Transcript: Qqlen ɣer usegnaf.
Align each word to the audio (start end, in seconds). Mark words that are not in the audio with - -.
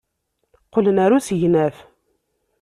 Qqlen 0.65 1.01
ɣer 1.03 1.11
usegnaf. 1.17 1.75